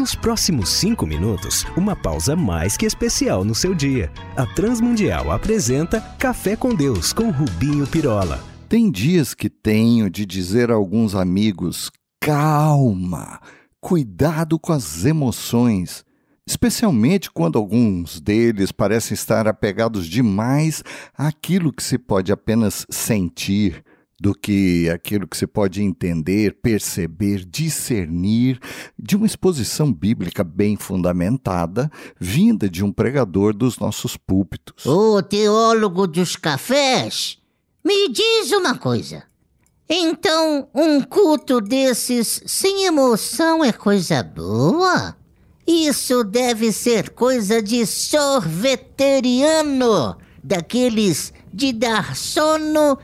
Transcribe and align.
Nos 0.00 0.14
próximos 0.14 0.70
cinco 0.70 1.06
minutos, 1.06 1.66
uma 1.76 1.94
pausa 1.94 2.34
mais 2.34 2.74
que 2.74 2.86
especial 2.86 3.44
no 3.44 3.54
seu 3.54 3.74
dia. 3.74 4.10
A 4.34 4.46
Transmundial 4.46 5.30
apresenta 5.30 6.00
Café 6.18 6.56
com 6.56 6.74
Deus 6.74 7.12
com 7.12 7.28
Rubinho 7.28 7.86
Pirola. 7.86 8.42
Tem 8.66 8.90
dias 8.90 9.34
que 9.34 9.50
tenho 9.50 10.08
de 10.08 10.24
dizer 10.24 10.70
a 10.70 10.74
alguns 10.74 11.14
amigos: 11.14 11.90
calma, 12.18 13.42
cuidado 13.78 14.58
com 14.58 14.72
as 14.72 15.04
emoções. 15.04 16.02
Especialmente 16.46 17.30
quando 17.30 17.58
alguns 17.58 18.22
deles 18.22 18.72
parecem 18.72 19.14
estar 19.14 19.46
apegados 19.46 20.06
demais 20.06 20.82
àquilo 21.14 21.70
que 21.70 21.82
se 21.82 21.98
pode 21.98 22.32
apenas 22.32 22.86
sentir, 22.88 23.84
do 24.20 24.34
que 24.34 24.90
aquilo 24.90 25.26
que 25.26 25.36
se 25.36 25.46
pode 25.46 25.82
entender, 25.82 26.58
perceber, 26.60 27.42
discernir 27.42 28.60
de 28.98 29.16
uma 29.16 29.24
exposição 29.24 29.90
bíblica 29.90 30.44
bem 30.44 30.76
fundamentada, 30.76 31.90
vinda 32.20 32.68
de 32.68 32.84
um 32.84 32.92
pregador 32.92 33.54
dos 33.54 33.78
nossos 33.78 34.18
púlpitos. 34.18 34.84
O 34.84 35.22
teólogo 35.22 36.06
dos 36.06 36.36
cafés, 36.36 37.38
me 37.82 38.10
diz 38.10 38.52
uma 38.52 38.76
coisa. 38.76 39.22
Então, 39.88 40.68
um 40.74 41.00
culto 41.00 41.58
desses 41.58 42.42
sem 42.44 42.84
emoção 42.84 43.64
é 43.64 43.72
coisa 43.72 44.22
boa? 44.22 45.16
Isso 45.66 46.22
deve 46.24 46.72
ser 46.72 47.08
coisa 47.10 47.62
de 47.62 47.86
sorveteriano, 47.86 50.14
daqueles 50.44 51.32
de 51.52 51.72
dar 51.72 52.14
sono 52.14 52.96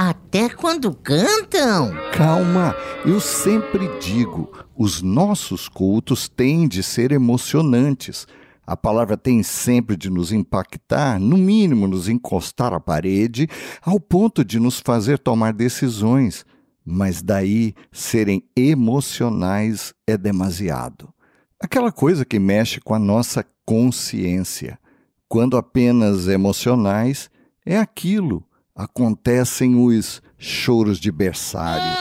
até 0.00 0.48
quando 0.48 0.94
cantam? 0.94 1.92
Calma, 2.12 2.72
eu 3.04 3.18
sempre 3.18 3.88
digo: 3.98 4.48
os 4.76 5.02
nossos 5.02 5.68
cultos 5.68 6.28
têm 6.28 6.68
de 6.68 6.84
ser 6.84 7.10
emocionantes. 7.10 8.24
A 8.64 8.76
palavra 8.76 9.16
tem 9.16 9.42
sempre 9.42 9.96
de 9.96 10.08
nos 10.08 10.30
impactar, 10.30 11.18
no 11.18 11.36
mínimo 11.36 11.88
nos 11.88 12.08
encostar 12.08 12.72
à 12.72 12.78
parede, 12.78 13.48
ao 13.82 13.98
ponto 13.98 14.44
de 14.44 14.60
nos 14.60 14.78
fazer 14.78 15.18
tomar 15.18 15.52
decisões. 15.52 16.46
Mas 16.84 17.20
daí 17.20 17.74
serem 17.90 18.44
emocionais 18.54 19.92
é 20.06 20.16
demasiado. 20.16 21.12
Aquela 21.60 21.90
coisa 21.90 22.24
que 22.24 22.38
mexe 22.38 22.80
com 22.80 22.94
a 22.94 23.00
nossa 23.00 23.44
consciência. 23.66 24.78
Quando 25.28 25.56
apenas 25.56 26.28
emocionais, 26.28 27.28
é 27.66 27.76
aquilo 27.76 28.47
acontecem 28.78 29.74
os 29.74 30.22
choros 30.38 31.00
de 31.00 31.10
berçário. 31.10 31.98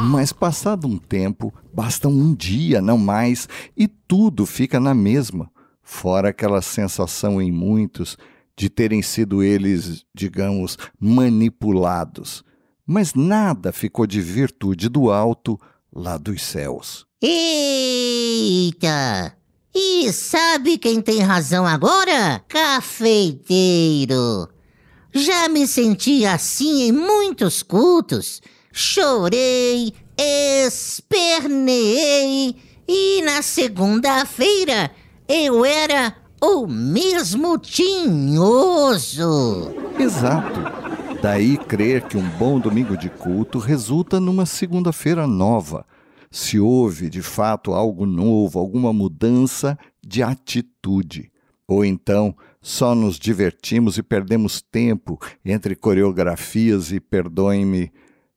Mas 0.00 0.32
passado 0.32 0.86
um 0.86 0.98
tempo, 0.98 1.50
basta 1.72 2.06
um 2.06 2.34
dia, 2.34 2.82
não 2.82 2.98
mais, 2.98 3.48
e 3.74 3.88
tudo 3.88 4.44
fica 4.44 4.78
na 4.78 4.92
mesma, 4.92 5.50
fora 5.82 6.28
aquela 6.28 6.60
sensação 6.60 7.40
em 7.40 7.50
muitos 7.50 8.18
de 8.54 8.68
terem 8.68 9.00
sido 9.00 9.42
eles, 9.42 10.04
digamos, 10.14 10.76
manipulados. 11.00 12.44
Mas 12.86 13.14
nada 13.14 13.72
ficou 13.72 14.06
de 14.06 14.20
virtude 14.20 14.90
do 14.90 15.10
alto 15.10 15.58
lá 15.90 16.18
dos 16.18 16.42
céus. 16.42 17.06
Eita! 17.22 18.04
E 19.74 20.12
sabe 20.12 20.78
quem 20.78 21.00
tem 21.00 21.20
razão 21.20 21.66
agora? 21.66 22.40
Cafeiteiro. 22.48 24.48
Já 25.12 25.48
me 25.48 25.66
senti 25.66 26.24
assim 26.24 26.82
em 26.82 26.92
muitos 26.92 27.60
cultos. 27.60 28.40
Chorei, 28.72 29.92
esperneei 30.86 32.54
e 32.86 33.20
na 33.22 33.42
segunda-feira 33.42 34.92
eu 35.26 35.64
era 35.64 36.14
o 36.40 36.68
mesmo 36.68 37.58
tinhoso. 37.58 39.24
Exato. 39.98 40.60
Daí 41.20 41.56
crer 41.56 42.02
que 42.02 42.16
um 42.16 42.28
bom 42.30 42.60
domingo 42.60 42.96
de 42.96 43.08
culto 43.08 43.58
resulta 43.58 44.20
numa 44.20 44.46
segunda-feira 44.46 45.26
nova 45.26 45.84
se 46.34 46.58
houve 46.58 47.08
de 47.08 47.22
fato 47.22 47.72
algo 47.72 48.04
novo, 48.04 48.58
alguma 48.58 48.92
mudança 48.92 49.78
de 50.04 50.20
atitude. 50.20 51.30
Ou 51.64 51.84
então 51.84 52.34
só 52.60 52.92
nos 52.92 53.20
divertimos 53.20 53.98
e 53.98 54.02
perdemos 54.02 54.60
tempo 54.60 55.16
entre 55.44 55.76
coreografias 55.76 56.90
e, 56.90 56.98
perdoem-me, 56.98 57.92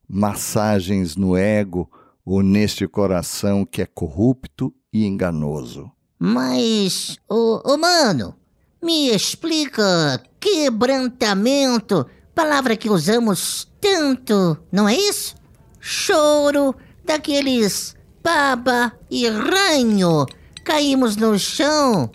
massagens 0.08 1.16
no 1.16 1.36
ego 1.36 1.90
ou 2.24 2.44
neste 2.44 2.88
coração 2.88 3.66
que 3.66 3.82
é 3.82 3.88
corrupto 3.88 4.72
e 4.94 5.04
enganoso. 5.04 5.92
Mas, 6.20 7.18
ô, 7.28 7.56
oh, 7.56 7.62
oh, 7.66 7.78
mano, 7.78 8.36
me 8.80 9.10
explica 9.10 10.22
quebrantamento, 10.40 12.06
palavra 12.36 12.78
que 12.78 12.92
usamos 12.92 13.68
tanto, 13.82 14.56
não 14.72 14.88
é 14.88 14.96
isso? 14.96 15.36
Choro, 15.80 16.76
daqueles 17.08 17.96
baba 18.22 18.92
e 19.10 19.28
ranho. 19.28 20.26
Caímos 20.64 21.16
no 21.16 21.40
chão. 21.40 22.12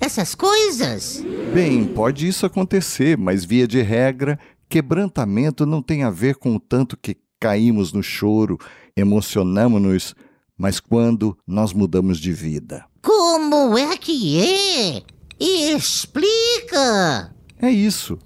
Essas 0.00 0.34
coisas? 0.34 1.22
Bem, 1.52 1.84
pode 1.84 2.26
isso 2.26 2.46
acontecer, 2.46 3.18
mas 3.18 3.44
via 3.44 3.68
de 3.68 3.82
regra, 3.82 4.38
quebrantamento 4.70 5.66
não 5.66 5.82
tem 5.82 6.02
a 6.02 6.10
ver 6.10 6.36
com 6.36 6.56
o 6.56 6.60
tanto 6.60 6.96
que 6.96 7.18
caímos 7.38 7.92
no 7.92 8.02
choro, 8.02 8.58
emocionamos-nos, 8.96 10.14
mas 10.56 10.80
quando 10.80 11.36
nós 11.46 11.74
mudamos 11.74 12.18
de 12.18 12.32
vida. 12.32 12.86
Como 13.02 13.76
é 13.76 13.94
que 13.98 14.40
é? 14.40 15.02
Explica! 15.38 17.34
É 17.60 17.70
isso. 17.70 18.18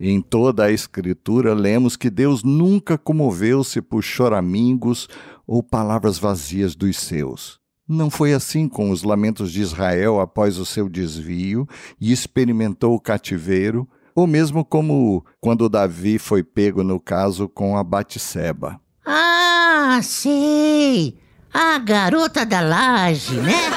Em 0.00 0.20
toda 0.20 0.64
a 0.64 0.70
Escritura, 0.70 1.54
lemos 1.54 1.96
que 1.96 2.08
Deus 2.08 2.44
nunca 2.44 2.96
comoveu-se 2.96 3.82
por 3.82 4.02
choramingos 4.02 5.08
ou 5.46 5.60
palavras 5.60 6.18
vazias 6.18 6.76
dos 6.76 6.96
seus. 6.98 7.58
Não 7.88 8.08
foi 8.10 8.32
assim 8.32 8.68
com 8.68 8.90
os 8.90 9.02
lamentos 9.02 9.50
de 9.50 9.60
Israel 9.60 10.20
após 10.20 10.58
o 10.58 10.66
seu 10.66 10.88
desvio 10.88 11.66
e 12.00 12.12
experimentou 12.12 12.94
o 12.94 13.00
cativeiro, 13.00 13.88
ou 14.14 14.26
mesmo 14.26 14.64
como 14.64 15.24
quando 15.40 15.68
Davi 15.68 16.18
foi 16.18 16.42
pego 16.42 16.84
no 16.84 17.00
caso 17.00 17.48
com 17.48 17.76
a 17.76 17.82
Batseba. 17.82 18.78
Ah, 19.04 19.98
sei! 20.02 21.16
A 21.52 21.78
garota 21.78 22.44
da 22.44 22.60
laje, 22.60 23.36
né? 23.40 23.70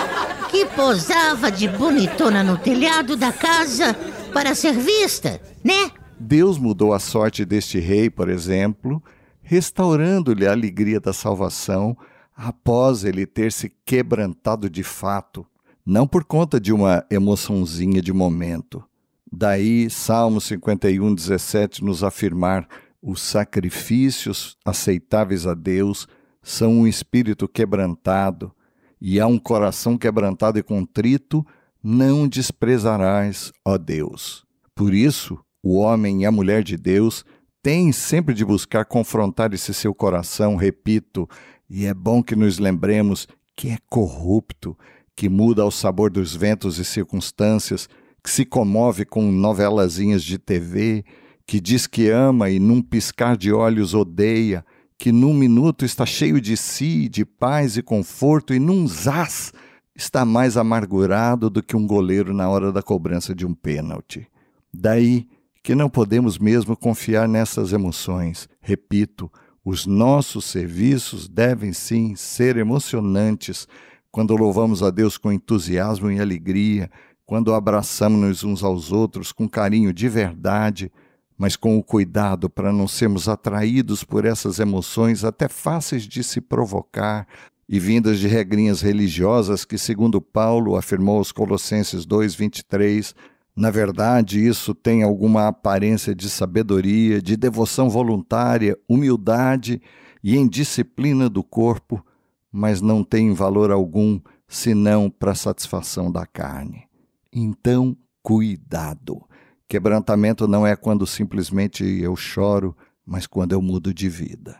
Que 0.49 0.65
posava 0.65 1.49
de 1.49 1.69
bonitona 1.69 2.43
no 2.43 2.57
telhado 2.57 3.15
da 3.15 3.31
casa 3.31 3.95
para 4.33 4.53
ser 4.53 4.73
vista, 4.73 5.41
né? 5.63 5.89
Deus 6.21 6.59
mudou 6.59 6.93
a 6.93 6.99
sorte 6.99 7.43
deste 7.43 7.79
rei, 7.79 8.07
por 8.07 8.29
exemplo, 8.29 9.03
restaurando-lhe 9.41 10.45
a 10.45 10.51
alegria 10.51 10.99
da 10.99 11.11
salvação 11.11 11.97
após 12.35 13.03
ele 13.03 13.25
ter 13.25 13.51
se 13.51 13.73
quebrantado 13.83 14.69
de 14.69 14.83
fato, 14.83 15.45
não 15.83 16.07
por 16.07 16.23
conta 16.23 16.59
de 16.59 16.71
uma 16.71 17.03
emoçãozinha 17.09 18.01
de 18.03 18.13
momento. 18.13 18.83
Daí, 19.31 19.89
Salmo 19.89 20.39
51, 20.39 21.15
17 21.15 21.83
nos 21.83 22.03
afirmar: 22.03 22.67
os 23.01 23.19
sacrifícios 23.21 24.55
aceitáveis 24.63 25.47
a 25.47 25.55
Deus 25.55 26.07
são 26.43 26.71
um 26.81 26.87
espírito 26.87 27.47
quebrantado, 27.47 28.53
e 29.01 29.19
a 29.19 29.25
um 29.25 29.39
coração 29.39 29.97
quebrantado 29.97 30.59
e 30.59 30.63
contrito 30.63 31.45
não 31.83 32.27
desprezarás, 32.27 33.51
ó 33.65 33.75
Deus. 33.75 34.45
Por 34.75 34.93
isso, 34.93 35.39
o 35.63 35.77
homem 35.77 36.21
e 36.21 36.25
a 36.25 36.31
mulher 36.31 36.63
de 36.63 36.77
Deus 36.77 37.23
têm 37.61 37.91
sempre 37.91 38.33
de 38.33 38.43
buscar 38.43 38.85
confrontar 38.85 39.53
esse 39.53 39.73
seu 39.73 39.93
coração, 39.93 40.55
repito, 40.55 41.29
e 41.69 41.85
é 41.85 41.93
bom 41.93 42.23
que 42.23 42.35
nos 42.35 42.57
lembremos 42.57 43.27
que 43.55 43.69
é 43.69 43.77
corrupto, 43.89 44.77
que 45.15 45.29
muda 45.29 45.61
ao 45.61 45.71
sabor 45.71 46.09
dos 46.09 46.35
ventos 46.35 46.79
e 46.79 46.85
circunstâncias, 46.85 47.87
que 48.23 48.29
se 48.29 48.45
comove 48.45 49.05
com 49.05 49.31
novelazinhas 49.31 50.23
de 50.23 50.37
TV, 50.37 51.05
que 51.45 51.59
diz 51.59 51.85
que 51.85 52.09
ama 52.09 52.49
e 52.49 52.59
num 52.59 52.81
piscar 52.81 53.37
de 53.37 53.51
olhos 53.51 53.93
odeia, 53.93 54.65
que 54.97 55.11
num 55.11 55.33
minuto 55.33 55.85
está 55.85 56.05
cheio 56.05 56.39
de 56.39 56.55
si, 56.55 57.07
de 57.09 57.25
paz 57.25 57.77
e 57.77 57.81
conforto, 57.81 58.53
e 58.53 58.59
num 58.59 58.87
zás 58.87 59.51
está 59.95 60.25
mais 60.25 60.57
amargurado 60.57 61.49
do 61.49 61.61
que 61.61 61.75
um 61.75 61.85
goleiro 61.85 62.33
na 62.33 62.49
hora 62.49 62.71
da 62.71 62.81
cobrança 62.81 63.35
de 63.35 63.45
um 63.45 63.53
pênalti. 63.53 64.27
Daí 64.73 65.27
que 65.63 65.75
não 65.75 65.89
podemos 65.89 66.39
mesmo 66.39 66.75
confiar 66.75 67.27
nessas 67.27 67.71
emoções. 67.73 68.49
Repito, 68.59 69.31
os 69.63 69.85
nossos 69.85 70.45
serviços 70.45 71.27
devem 71.27 71.71
sim 71.71 72.15
ser 72.15 72.57
emocionantes 72.57 73.67
quando 74.11 74.35
louvamos 74.35 74.81
a 74.83 74.89
Deus 74.89 75.17
com 75.17 75.31
entusiasmo 75.31 76.11
e 76.11 76.19
alegria, 76.19 76.89
quando 77.25 77.53
abraçamos-nos 77.53 78.43
uns 78.43 78.63
aos 78.63 78.91
outros 78.91 79.31
com 79.31 79.47
carinho 79.47 79.93
de 79.93 80.09
verdade, 80.09 80.91
mas 81.37 81.55
com 81.55 81.77
o 81.77 81.83
cuidado 81.83 82.49
para 82.49 82.73
não 82.73 82.87
sermos 82.87 83.29
atraídos 83.29 84.03
por 84.03 84.25
essas 84.25 84.59
emoções 84.59 85.23
até 85.23 85.47
fáceis 85.47 86.03
de 86.03 86.23
se 86.23 86.41
provocar 86.41 87.27
e 87.69 87.79
vindas 87.79 88.19
de 88.19 88.27
regrinhas 88.27 88.81
religiosas 88.81 89.63
que, 89.63 89.77
segundo 89.77 90.19
Paulo 90.19 90.75
afirmou 90.75 91.19
aos 91.19 91.31
Colossenses 91.31 92.05
2:23, 92.05 93.15
na 93.55 93.69
verdade, 93.69 94.45
isso 94.45 94.73
tem 94.73 95.03
alguma 95.03 95.47
aparência 95.47 96.15
de 96.15 96.29
sabedoria, 96.29 97.21
de 97.21 97.35
devoção 97.35 97.89
voluntária, 97.89 98.77
humildade 98.87 99.81
e 100.23 100.37
indisciplina 100.37 101.29
do 101.29 101.43
corpo, 101.43 102.03
mas 102.51 102.81
não 102.81 103.03
tem 103.03 103.33
valor 103.33 103.71
algum 103.71 104.19
senão 104.47 105.09
para 105.09 105.31
a 105.31 105.35
satisfação 105.35 106.11
da 106.11 106.25
carne. 106.25 106.83
Então, 107.31 107.95
cuidado. 108.21 109.21
Quebrantamento 109.67 110.47
não 110.47 110.67
é 110.67 110.75
quando 110.75 111.07
simplesmente 111.07 111.83
eu 111.83 112.15
choro, 112.15 112.75
mas 113.05 113.25
quando 113.25 113.53
eu 113.53 113.61
mudo 113.61 113.93
de 113.93 114.09
vida. 114.09 114.59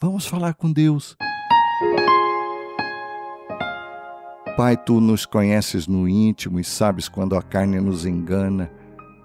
Vamos 0.00 0.26
falar 0.26 0.54
com 0.54 0.72
Deus. 0.72 1.16
Pai, 4.56 4.76
tu 4.76 5.00
nos 5.00 5.26
conheces 5.26 5.88
no 5.88 6.08
íntimo 6.08 6.60
e 6.60 6.64
sabes 6.64 7.08
quando 7.08 7.34
a 7.34 7.42
carne 7.42 7.80
nos 7.80 8.06
engana 8.06 8.70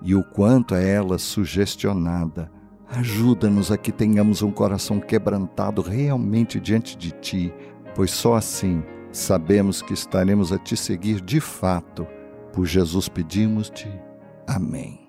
e 0.01 0.15
o 0.15 0.23
quanto 0.23 0.73
é 0.73 0.89
ela 0.89 1.19
sugestionada. 1.19 2.51
Ajuda-nos 2.89 3.71
a 3.71 3.77
que 3.77 3.91
tenhamos 3.91 4.41
um 4.41 4.51
coração 4.51 4.99
quebrantado 4.99 5.83
realmente 5.83 6.59
diante 6.59 6.97
de 6.97 7.11
ti, 7.11 7.53
pois 7.93 8.09
só 8.09 8.33
assim 8.33 8.83
sabemos 9.11 9.83
que 9.83 9.93
estaremos 9.93 10.51
a 10.51 10.57
te 10.57 10.75
seguir 10.75 11.21
de 11.21 11.39
fato. 11.39 12.07
Por 12.51 12.65
Jesus 12.65 13.07
pedimos-te. 13.07 13.87
Amém. 14.47 14.99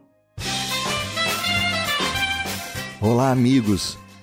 Olá, 3.00 3.30
amigos. 3.30 3.98